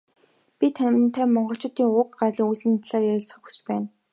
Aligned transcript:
Бид 0.57 0.73
тантай 0.77 1.25
Монголчуудын 1.33 1.89
уг 1.99 2.09
гарал 2.19 2.47
үүслийн 2.49 2.77
талаар 2.79 3.09
ярилцахыг 3.11 3.43
хүсэж 3.45 3.61
байна. 3.67 3.87